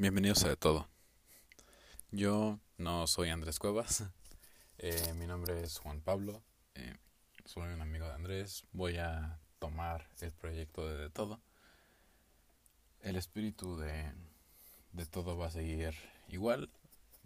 bienvenidos 0.00 0.42
a 0.44 0.48
De 0.48 0.56
Todo. 0.56 0.88
Yo 2.10 2.58
no 2.78 3.06
soy 3.06 3.28
Andrés 3.28 3.58
Cuevas, 3.58 4.04
eh, 4.78 5.12
mi 5.14 5.26
nombre 5.26 5.62
es 5.62 5.78
Juan 5.78 6.00
Pablo, 6.00 6.42
eh, 6.74 6.96
soy 7.44 7.68
un 7.68 7.82
amigo 7.82 8.06
de 8.06 8.14
Andrés, 8.14 8.64
voy 8.72 8.96
a 8.96 9.38
tomar 9.58 10.08
el 10.22 10.32
proyecto 10.32 10.88
de 10.88 10.96
De 10.96 11.10
Todo. 11.10 11.42
El 13.02 13.16
espíritu 13.16 13.76
de, 13.76 14.10
de 14.92 15.04
todo 15.04 15.36
va 15.36 15.48
a 15.48 15.50
seguir 15.50 15.94
igual 16.28 16.70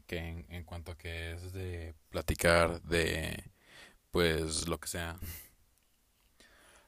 que 0.08 0.16
en, 0.18 0.46
en 0.48 0.64
cuanto 0.64 0.90
a 0.90 0.98
que 0.98 1.32
es 1.34 1.52
de 1.52 1.94
platicar 2.10 2.82
de 2.82 3.52
pues 4.10 4.66
lo 4.66 4.80
que 4.80 4.88
sea. 4.88 5.16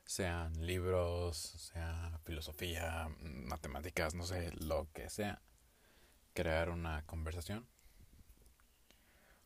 Sean 0.05 0.67
libros, 0.67 1.37
sea 1.37 2.19
filosofía, 2.25 3.09
matemáticas, 3.21 4.15
no 4.15 4.25
sé, 4.25 4.51
lo 4.57 4.89
que 4.93 5.11
sea, 5.11 5.43
crear 6.37 6.69
una 6.69 7.03
conversación 7.07 7.67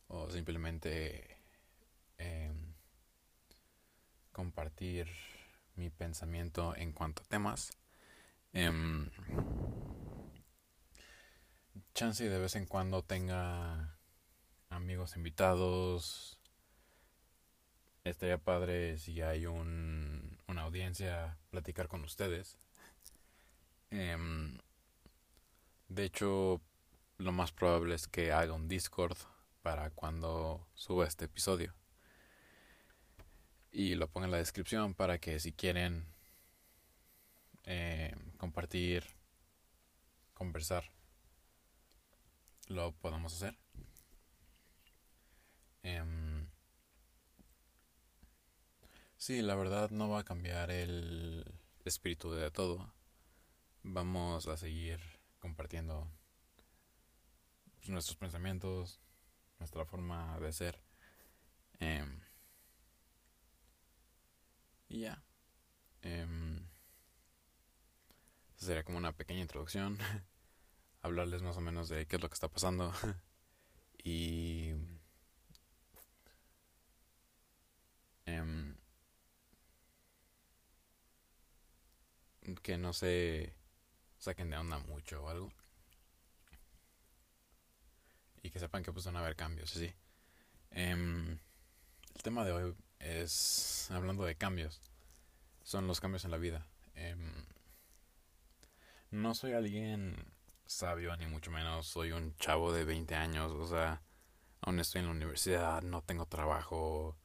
o 0.09 0.29
simplemente 0.29 1.37
eh, 2.17 2.51
compartir 4.33 5.07
mi 5.77 5.89
pensamiento 5.89 6.75
en 6.75 6.91
cuanto 6.91 7.23
a 7.23 7.27
temas. 7.27 7.71
Eh, 8.51 8.69
chance 11.93 12.27
de 12.27 12.39
vez 12.39 12.57
en 12.57 12.65
cuando 12.65 13.03
tenga 13.03 13.97
amigos 14.69 15.15
invitados. 15.15 16.37
Estaría 18.03 18.37
padre 18.37 18.97
si 18.97 19.21
hay 19.21 19.45
un, 19.45 20.37
una 20.49 20.63
audiencia 20.63 21.37
platicar 21.51 21.87
con 21.87 22.03
ustedes. 22.03 22.57
Eh, 23.91 24.17
de 25.87 26.03
hecho, 26.03 26.61
lo 27.21 27.31
más 27.31 27.51
probable 27.51 27.95
es 27.95 28.07
que 28.07 28.31
haga 28.31 28.53
un 28.53 28.67
Discord 28.67 29.17
para 29.61 29.91
cuando 29.91 30.67
suba 30.73 31.07
este 31.07 31.25
episodio. 31.25 31.73
Y 33.71 33.95
lo 33.95 34.09
ponga 34.09 34.25
en 34.25 34.31
la 34.31 34.37
descripción 34.37 34.95
para 34.95 35.19
que 35.19 35.39
si 35.39 35.53
quieren 35.53 36.05
eh, 37.65 38.13
compartir, 38.37 39.05
conversar, 40.33 40.91
lo 42.67 42.91
podamos 42.93 43.33
hacer. 43.33 43.57
Eh, 45.83 46.03
sí, 49.17 49.41
la 49.41 49.55
verdad 49.55 49.91
no 49.91 50.09
va 50.09 50.19
a 50.19 50.25
cambiar 50.25 50.71
el 50.71 51.45
espíritu 51.85 52.31
de 52.31 52.49
todo. 52.51 52.93
Vamos 53.83 54.47
a 54.47 54.57
seguir 54.57 54.99
compartiendo 55.39 56.11
nuestros 57.87 58.17
pensamientos, 58.17 58.99
nuestra 59.59 59.85
forma 59.85 60.39
de 60.39 60.53
ser. 60.53 60.79
Eh, 61.79 62.05
y 64.89 65.01
ya. 65.01 65.23
Eh, 66.03 66.27
sería 68.55 68.83
como 68.83 68.97
una 68.97 69.13
pequeña 69.13 69.41
introducción. 69.41 69.97
Hablarles 71.01 71.41
más 71.41 71.57
o 71.57 71.61
menos 71.61 71.89
de 71.89 72.05
qué 72.07 72.17
es 72.17 72.21
lo 72.21 72.29
que 72.29 72.35
está 72.35 72.47
pasando. 72.47 72.93
y. 74.03 74.73
Eh, 78.25 78.75
que 82.61 82.77
no 82.77 82.93
se 82.93 83.55
saquen 84.17 84.49
de 84.49 84.57
onda 84.57 84.79
mucho 84.79 85.23
o 85.23 85.29
algo 85.29 85.51
que 88.51 88.59
sepan 88.59 88.83
que 88.83 88.91
pues 88.91 89.05
van 89.05 89.15
a 89.15 89.19
haber 89.19 89.35
cambios, 89.35 89.69
sí. 89.71 89.93
Eh, 90.71 91.37
el 92.15 92.23
tema 92.23 92.45
de 92.45 92.51
hoy 92.51 92.75
es, 92.99 93.89
hablando 93.91 94.25
de 94.25 94.35
cambios, 94.35 94.81
son 95.63 95.87
los 95.87 95.99
cambios 95.99 96.25
en 96.25 96.31
la 96.31 96.37
vida. 96.37 96.67
Eh, 96.95 97.15
no 99.11 99.33
soy 99.33 99.53
alguien 99.53 100.15
sabio, 100.65 101.15
ni 101.17 101.25
mucho 101.25 101.51
menos, 101.51 101.87
soy 101.87 102.11
un 102.11 102.35
chavo 102.37 102.71
de 102.71 102.85
20 102.85 103.15
años, 103.15 103.51
o 103.51 103.67
sea, 103.67 104.01
aún 104.61 104.79
estoy 104.79 104.99
en 104.99 105.07
la 105.07 105.11
universidad, 105.11 105.81
no 105.81 106.01
tengo 106.01 106.25
trabajo, 106.25 107.17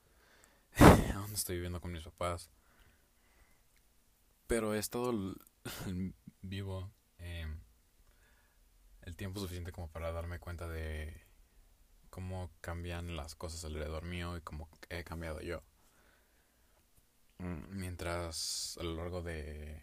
aún 1.15 1.32
estoy 1.32 1.56
viviendo 1.56 1.81
con 1.81 1.92
mis 1.92 2.03
papás. 2.04 2.50
Pero 4.47 4.75
he 4.75 4.78
estado 4.78 5.12
vivo. 6.42 6.91
Eh, 7.19 7.47
el 9.06 9.17
tiempo 9.17 9.41
suficiente 9.41 9.72
como 9.72 9.89
para 9.89 10.12
darme 10.12 10.41
cuenta 10.41 10.69
de 10.69 11.22
cómo 12.11 12.50
cambian 12.61 13.17
las 13.17 13.34
cosas 13.37 13.65
alrededor 13.65 14.05
mío 14.05 14.37
y 14.37 14.41
cómo 14.41 14.69
he 14.91 15.05
cambiado 15.05 15.41
yo. 15.41 15.62
Mientras 17.39 18.77
a 18.81 18.83
lo 18.83 18.97
largo 18.97 19.22
de 19.22 19.81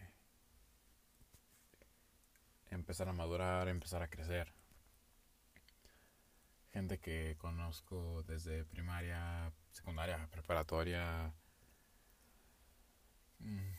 empezar 2.70 3.08
a 3.08 3.12
madurar, 3.12 3.68
empezar 3.68 4.02
a 4.02 4.10
crecer. 4.10 4.52
Gente 6.72 6.98
que 6.98 7.36
conozco 7.38 8.24
desde 8.24 8.64
primaria, 8.66 9.52
secundaria, 9.70 10.28
preparatoria. 10.30 11.32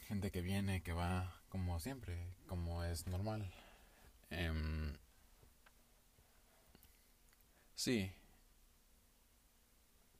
Gente 0.08 0.32
que 0.32 0.42
viene, 0.42 0.82
que 0.82 0.94
va, 0.94 1.42
como 1.50 1.80
siempre, 1.80 2.36
como 2.48 2.84
es 2.84 3.06
normal. 3.06 3.54
Eh, 4.30 4.96
Sí. 7.76 8.12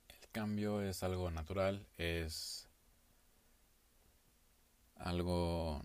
El 0.08 0.28
cambio 0.32 0.82
es 0.82 1.04
algo 1.04 1.30
natural, 1.30 1.86
es 1.96 2.68
algo 4.96 5.82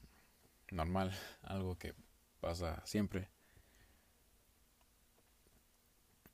normal, 0.72 1.14
algo 1.44 1.78
que 1.78 1.94
pasa 2.42 2.82
siempre. 2.86 3.30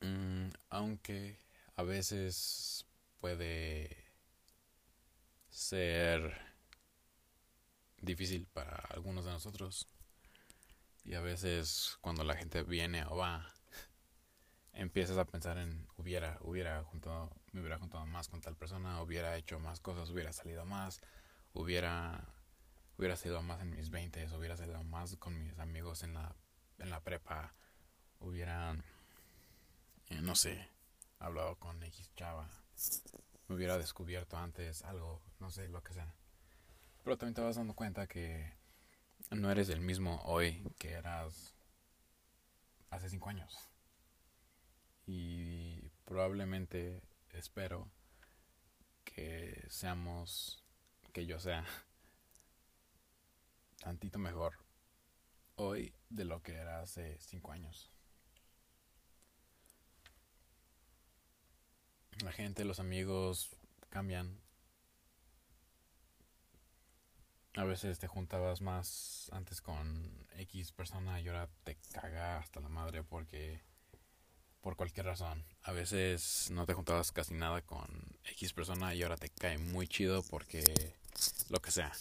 Mm, 0.02 0.50
aunque 0.70 1.40
a 1.76 1.84
veces 1.84 2.86
puede 3.20 3.90
ser 5.50 6.38
difícil 8.02 8.48
para 8.54 8.76
algunos 8.90 9.26
de 9.26 9.32
nosotros. 9.32 9.88
Y 11.06 11.16
a 11.16 11.22
veces 11.22 11.98
cuando 12.02 12.24
la 12.24 12.36
gente 12.36 12.62
viene 12.62 13.04
o 13.06 13.16
va, 13.18 13.52
empiezas 14.78 15.18
a 15.18 15.26
pensar 15.26 15.58
en 15.58 15.88
hubiera, 15.98 16.38
hubiera 16.42 16.84
juntado, 16.84 17.32
me 17.52 17.62
hubiera 17.62 17.80
juntado 17.80 18.06
más 18.06 18.28
con 18.28 18.42
tal 18.42 18.56
persona, 18.56 19.02
hubiera 19.02 19.36
hecho 19.36 19.60
más 19.60 19.80
cosas, 19.80 20.10
hubiera 20.12 20.32
salido 20.32 20.66
más, 20.66 21.02
hubiera, 21.54 22.24
hubiera 22.98 23.16
sido 23.16 23.42
más 23.42 23.60
en 23.62 23.72
mis 23.72 23.90
20, 23.90 24.28
hubiera 24.36 24.56
salido 24.56 24.84
más 24.84 25.16
con 25.18 25.44
mis 25.44 25.58
amigos 25.60 26.04
en 26.04 26.14
la, 26.14 26.36
en 26.78 26.92
la 26.92 27.00
prepa, 27.00 27.56
hubiera, 28.20 28.76
eh, 30.10 30.22
no 30.22 30.36
sé, 30.36 30.70
hablado 31.20 31.56
con 31.56 31.82
X 31.84 32.12
chava, 32.16 32.48
me 33.48 33.56
hubiera 33.56 33.78
descubierto 33.80 34.38
antes 34.38 34.84
algo, 34.84 35.22
no 35.40 35.50
sé, 35.50 35.70
lo 35.70 35.82
que 35.82 35.94
sea. 35.94 36.14
Pero 37.04 37.18
también 37.18 37.34
te 37.34 37.42
vas 37.42 37.56
dando 37.56 37.74
cuenta 37.74 38.06
que 38.06 38.54
no 39.32 39.50
eres 39.50 39.70
el 39.70 39.80
mismo 39.80 40.22
hoy 40.26 40.64
que 40.78 40.92
eras 40.92 41.56
hace 42.92 43.10
cinco 43.10 43.30
años 43.30 43.70
y 45.08 45.90
probablemente 46.04 47.02
espero 47.32 47.90
que 49.06 49.66
seamos, 49.70 50.64
que 51.14 51.26
yo 51.26 51.40
sea 51.40 51.66
tantito 53.80 54.20
mejor 54.20 54.60
hoy 55.56 55.96
de 56.10 56.26
lo 56.26 56.44
que 56.44 56.54
era 56.54 56.82
hace 56.82 57.18
cinco 57.20 57.54
años. 57.54 57.90
La 62.24 62.32
gente, 62.32 62.66
los 62.66 62.80
amigos 62.80 63.56
cambian. 63.90 64.42
A 67.56 67.64
veces 67.64 67.98
te 67.98 68.08
juntabas 68.08 68.62
más 68.62 69.30
antes 69.32 69.62
con 69.62 70.28
X 70.36 70.74
persona 70.74 71.22
y 71.22 71.28
ahora 71.28 71.50
te 71.64 71.78
caga 71.94 72.38
hasta 72.38 72.60
la 72.60 72.70
madre 72.70 73.04
porque 73.04 73.64
por 74.68 74.76
cualquier 74.76 75.06
razón. 75.06 75.46
A 75.64 75.72
veces 75.72 76.50
no 76.52 76.66
te 76.66 76.74
juntabas 76.74 77.14
casi 77.14 77.34
nada 77.34 77.62
con 77.62 77.88
X 78.32 78.52
persona 78.52 78.94
y 78.94 79.02
ahora 79.02 79.16
te 79.16 79.30
cae 79.30 79.58
muy 79.58 79.88
chido 79.88 80.24
porque 80.24 80.94
lo 81.48 81.62
que 81.62 81.72
sea. 81.72 81.94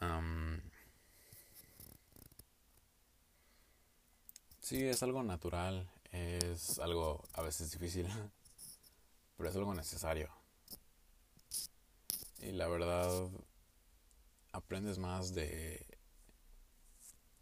Um, 0.00 0.60
sí, 4.60 4.84
es 4.84 5.02
algo 5.02 5.24
natural, 5.24 5.90
es 6.12 6.78
algo 6.78 7.24
a 7.32 7.42
veces 7.42 7.72
difícil, 7.72 8.06
pero 9.36 9.50
es 9.50 9.56
algo 9.56 9.74
necesario. 9.74 10.30
Y 12.38 12.52
la 12.52 12.68
verdad, 12.68 13.28
aprendes 14.52 14.98
más 14.98 15.34
de 15.34 15.84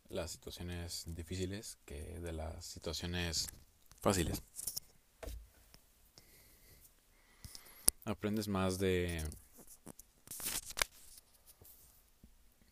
las 0.08 0.30
situaciones 0.30 1.04
difíciles 1.08 1.76
que 1.84 2.18
de 2.20 2.32
las 2.32 2.64
situaciones 2.64 3.50
fáciles. 4.02 4.42
Aprendes 8.04 8.48
más 8.48 8.78
de 8.78 9.24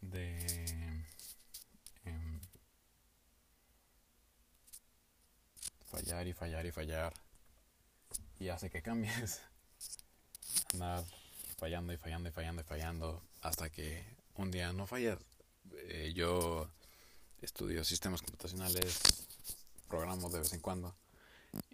de 0.01 1.05
em, 2.05 2.41
fallar 5.87 6.27
y 6.27 6.33
fallar 6.33 6.67
y 6.67 6.73
fallar. 6.73 7.15
Y 8.41 8.49
hace 8.49 8.69
que 8.71 8.83
cambies. 8.83 9.41
Andar 10.75 11.05
fallando 11.59 11.93
y 11.93 11.99
fallando 11.99 12.29
y 12.31 12.33
fallando 12.33 12.63
y 12.63 12.65
fallando 12.65 13.23
hasta 13.43 13.71
que 13.71 14.03
un 14.35 14.51
día 14.51 14.73
no 14.73 14.87
fallas. 14.87 15.19
Eh, 15.89 16.13
yo 16.15 16.69
estudio 17.41 17.85
sistemas 17.85 18.23
computacionales 18.23 18.99
programo 19.89 20.31
de 20.31 20.39
vez 20.41 20.53
en 20.55 20.61
cuando 20.61 20.97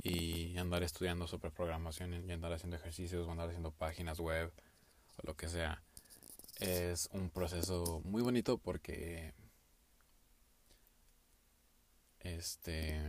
y 0.08 0.56
andar 0.56 0.84
estudiando 0.84 1.26
sobre 1.26 1.50
programación 1.50 2.14
y 2.14 2.32
andar 2.32 2.52
haciendo 2.52 2.76
ejercicios 2.76 3.26
o 3.26 3.30
andar 3.30 3.48
haciendo 3.48 3.72
páginas 3.72 4.20
web 4.20 4.52
o 5.16 5.26
lo 5.26 5.36
que 5.36 5.48
sea 5.48 5.82
es 6.60 7.08
un 7.12 7.28
proceso 7.28 8.00
muy 8.04 8.22
bonito 8.22 8.56
porque 8.58 9.34
este 12.20 13.00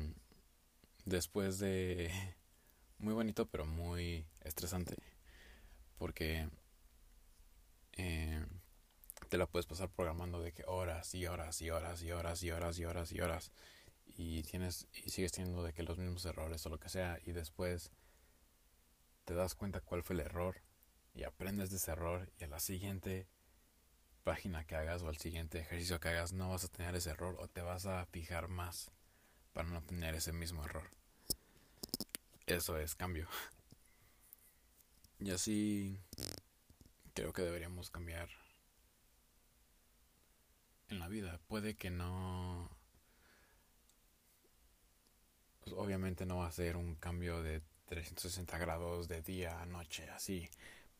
después 1.05 1.59
de 1.59 2.11
muy 2.97 3.13
bonito 3.13 3.45
pero 3.45 3.65
muy 3.67 4.25
estresante 4.41 4.95
porque 5.99 6.49
eh, 7.93 8.43
te 9.29 9.37
la 9.37 9.45
puedes 9.45 9.67
pasar 9.67 9.89
programando 9.89 10.41
de 10.41 10.51
que 10.51 10.63
horas 10.65 11.13
y 11.13 11.27
horas 11.27 11.61
y 11.61 11.69
horas 11.69 12.01
y 12.01 12.11
horas 12.11 12.41
y 12.41 12.51
horas 12.51 12.79
y 12.79 12.85
horas 12.85 13.11
y 13.11 13.21
horas 13.21 13.51
tienes 14.43 14.87
y 14.93 15.09
sigues 15.09 15.31
teniendo 15.31 15.63
de 15.63 15.73
que 15.73 15.83
los 15.83 15.97
mismos 15.97 16.25
errores 16.25 16.65
o 16.65 16.69
lo 16.69 16.79
que 16.79 16.89
sea 16.89 17.19
y 17.25 17.31
después 17.31 17.91
te 19.25 19.33
das 19.33 19.55
cuenta 19.55 19.81
cuál 19.81 20.03
fue 20.03 20.15
el 20.15 20.21
error 20.21 20.61
y 21.13 21.23
aprendes 21.23 21.69
de 21.69 21.77
ese 21.77 21.91
error 21.91 22.31
y 22.39 22.43
a 22.43 22.47
la 22.47 22.59
siguiente 22.59 23.27
página 24.23 24.65
que 24.65 24.75
hagas 24.75 25.03
o 25.03 25.09
al 25.09 25.17
siguiente 25.17 25.59
ejercicio 25.59 25.99
que 25.99 26.09
hagas 26.09 26.33
no 26.33 26.49
vas 26.49 26.63
a 26.63 26.67
tener 26.67 26.95
ese 26.95 27.11
error 27.11 27.35
o 27.39 27.47
te 27.47 27.61
vas 27.61 27.85
a 27.85 28.05
fijar 28.07 28.47
más 28.47 28.91
para 29.53 29.69
no 29.69 29.81
tener 29.81 30.15
ese 30.15 30.33
mismo 30.33 30.63
error. 30.63 30.89
Eso 32.45 32.77
es 32.77 32.95
cambio. 32.95 33.27
Y 35.19 35.31
así 35.31 35.99
creo 37.13 37.33
que 37.33 37.41
deberíamos 37.41 37.89
cambiar 37.89 38.29
en 40.89 40.99
la 40.99 41.07
vida. 41.07 41.39
Puede 41.47 41.75
que 41.75 41.89
no... 41.89 42.69
Pues 45.67 45.79
obviamente 45.79 46.25
no 46.25 46.37
va 46.37 46.47
a 46.47 46.51
ser 46.51 46.77
un 46.77 46.95
cambio 46.95 47.43
de 47.43 47.61
360 47.87 48.57
grados 48.57 49.09
de 49.09 49.21
día 49.21 49.61
a 49.61 49.65
noche, 49.65 50.09
así. 50.09 50.49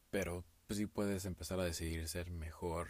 Pero 0.10 0.44
pues 0.66 0.78
sí 0.78 0.86
puedes 0.86 1.24
empezar 1.24 1.60
a 1.60 1.64
decidir 1.64 2.08
ser 2.10 2.30
mejor 2.32 2.90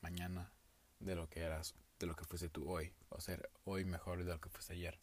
mañana 0.00 0.50
de 0.98 1.14
lo 1.14 1.28
que 1.28 1.40
eras, 1.40 1.74
de 2.00 2.06
lo 2.06 2.16
que 2.16 2.24
fuiste 2.24 2.48
tú 2.48 2.68
hoy. 2.68 2.92
O 3.10 3.20
ser 3.20 3.50
hoy 3.64 3.84
mejor 3.84 4.24
de 4.24 4.32
lo 4.32 4.40
que 4.40 4.48
fuiste 4.48 4.72
ayer. 4.72 4.98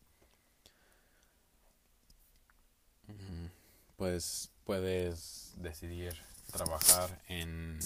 Pues 3.95 4.51
puedes 4.65 5.53
decidir 5.57 6.21
trabajar 6.51 7.23
en 7.29 7.79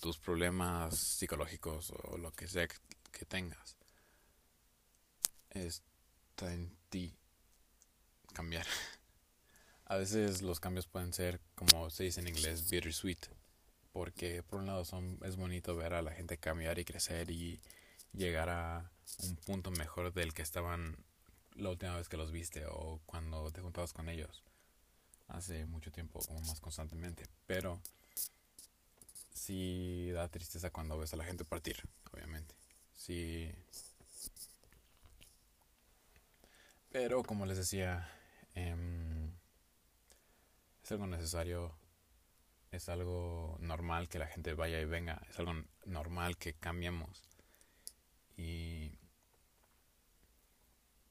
tus 0.00 0.18
problemas 0.18 0.98
psicológicos 0.98 1.92
o 1.92 2.18
lo 2.18 2.30
que 2.32 2.46
sea 2.46 2.68
que 2.68 3.24
tengas. 3.24 3.78
En 6.42 6.70
ti 6.90 7.14
cambiar. 8.32 8.66
A 9.86 9.96
veces 9.96 10.42
los 10.42 10.60
cambios 10.60 10.86
pueden 10.86 11.12
ser, 11.12 11.40
como 11.54 11.90
se 11.90 12.04
dice 12.04 12.20
en 12.20 12.28
inglés, 12.28 12.70
bittersweet. 12.70 13.18
Porque 13.92 14.42
por 14.42 14.60
un 14.60 14.66
lado 14.66 14.84
son, 14.84 15.18
es 15.22 15.36
bonito 15.36 15.76
ver 15.76 15.94
a 15.94 16.02
la 16.02 16.10
gente 16.10 16.36
cambiar 16.36 16.78
y 16.78 16.84
crecer 16.84 17.30
y 17.30 17.60
llegar 18.12 18.48
a 18.48 18.90
un 19.22 19.36
punto 19.36 19.70
mejor 19.70 20.12
del 20.12 20.34
que 20.34 20.42
estaban 20.42 20.96
la 21.54 21.70
última 21.70 21.96
vez 21.96 22.08
que 22.08 22.16
los 22.16 22.32
viste 22.32 22.64
o 22.66 23.00
cuando 23.06 23.50
te 23.52 23.60
juntabas 23.60 23.92
con 23.92 24.08
ellos 24.08 24.42
hace 25.28 25.64
mucho 25.66 25.92
tiempo, 25.92 26.20
como 26.26 26.40
más 26.40 26.60
constantemente. 26.60 27.28
Pero 27.46 27.80
sí 29.32 30.10
da 30.12 30.28
tristeza 30.28 30.70
cuando 30.70 30.98
ves 30.98 31.12
a 31.12 31.16
la 31.16 31.24
gente 31.24 31.44
partir, 31.44 31.76
obviamente. 32.12 32.54
Sí. 32.96 33.52
Pero 36.94 37.24
como 37.24 37.44
les 37.44 37.56
decía, 37.58 38.08
em, 38.54 39.32
es 40.80 40.92
algo 40.92 41.08
necesario, 41.08 41.76
es 42.70 42.88
algo 42.88 43.56
normal 43.58 44.08
que 44.08 44.20
la 44.20 44.28
gente 44.28 44.54
vaya 44.54 44.80
y 44.80 44.84
venga, 44.84 45.20
es 45.28 45.36
algo 45.40 45.54
normal 45.86 46.36
que 46.36 46.54
cambiemos. 46.54 47.20
Y 48.36 48.96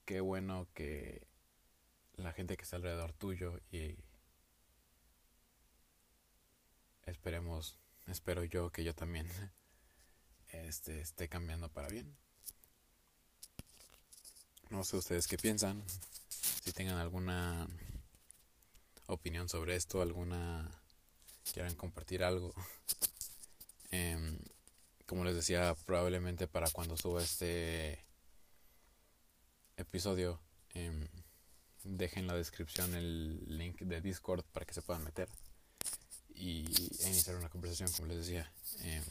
qué 0.06 0.22
bueno 0.22 0.70
que 0.74 1.28
la 2.16 2.32
gente 2.32 2.56
que 2.56 2.64
está 2.64 2.78
alrededor 2.78 3.12
tuyo 3.12 3.60
y 3.70 3.98
esperemos 7.06 7.78
espero 8.08 8.46
yo 8.46 8.70
que 8.72 8.86
yo 8.86 8.96
también 8.96 9.28
este, 10.48 11.02
esté 11.02 11.28
cambiando 11.28 11.68
para 11.68 11.90
bien. 11.90 12.16
No 14.74 14.84
sé 14.84 14.98
ustedes 14.98 15.28
qué 15.28 15.38
piensan, 15.38 15.84
si 16.28 16.72
tengan 16.72 16.98
alguna 16.98 17.68
opinión 19.06 19.48
sobre 19.48 19.76
esto, 19.76 20.02
alguna 20.02 20.68
quieran 21.54 21.76
compartir 21.76 22.24
algo. 22.24 22.52
Em, 23.92 24.40
como 25.06 25.24
les 25.26 25.36
decía, 25.36 25.76
probablemente 25.86 26.48
para 26.48 26.72
cuando 26.72 26.98
suba 26.98 27.22
este 27.22 28.04
episodio, 29.78 30.42
eh, 30.74 31.08
dejen 31.84 32.22
en 32.22 32.28
la 32.30 32.34
descripción 32.34 32.96
el 32.96 33.60
link 33.60 33.80
de 33.82 34.02
Discord 34.02 34.44
para 34.46 34.66
que 34.66 34.74
se 34.74 34.82
puedan 34.82 35.04
meter 35.04 35.30
y 36.34 36.66
iniciar 37.06 37.36
una 37.36 37.50
conversación, 37.50 37.92
como 37.92 38.08
les 38.08 38.26
decía. 38.26 38.52
Em, 38.80 39.04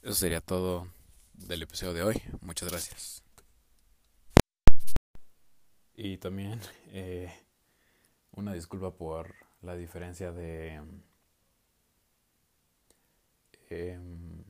eso 0.00 0.14
sería 0.14 0.40
todo 0.40 0.90
del 1.34 1.60
episodio 1.60 1.92
de 1.92 2.02
hoy. 2.04 2.22
Muchas 2.40 2.70
gracias. 2.70 3.25
Y 5.96 6.18
también 6.18 6.60
eh, 6.92 7.32
una 8.32 8.52
disculpa 8.52 8.94
por 8.94 9.34
la 9.62 9.74
diferencia 9.74 10.30
de 10.30 10.80
em, 13.70 14.44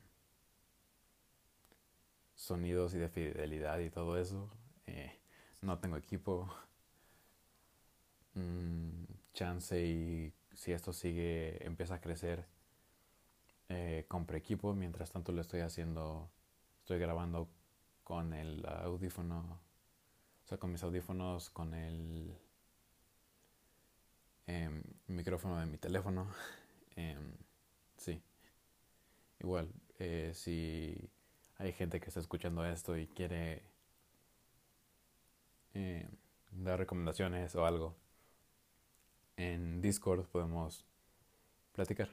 sonidos 2.35 2.93
y 2.93 2.99
de 2.99 3.09
fidelidad 3.09 3.79
y 3.79 3.89
todo 3.89 4.17
eso. 4.17 4.49
Eh, 4.85 5.11
no 5.61 5.79
tengo 5.79 5.97
equipo. 5.97 6.49
Mm, 8.35 9.03
chance 9.33 9.79
y 9.85 10.33
si 10.53 10.71
esto 10.71 10.93
sigue, 10.93 11.65
empieza 11.65 11.95
a 11.95 12.01
crecer, 12.01 12.45
eh, 13.69 14.05
compre 14.07 14.37
equipo. 14.37 14.73
Mientras 14.73 15.11
tanto 15.11 15.31
lo 15.31 15.41
estoy 15.41 15.61
haciendo, 15.61 16.29
estoy 16.79 16.99
grabando 16.99 17.49
con 18.03 18.33
el 18.33 18.65
audífono, 18.67 19.59
o 20.49 20.57
con 20.57 20.71
mis 20.71 20.83
audífonos, 20.83 21.49
con 21.49 21.73
el 21.73 22.35
em, 24.47 24.81
micrófono 25.07 25.59
de 25.59 25.65
mi 25.65 25.77
teléfono. 25.77 26.27
Em, 26.99 27.31
sí. 27.95 28.19
Igual, 29.39 29.71
eh, 29.99 30.31
si 30.33 31.11
hay 31.59 31.71
gente 31.73 31.99
que 31.99 32.07
está 32.07 32.19
escuchando 32.19 32.65
esto 32.65 32.97
y 32.97 33.05
quiere 33.05 33.61
eh, 35.75 36.09
dar 36.51 36.79
recomendaciones 36.79 37.55
o 37.55 37.67
algo, 37.67 37.95
en 39.35 39.79
Discord 39.79 40.25
podemos 40.25 40.85
platicar. 41.73 42.09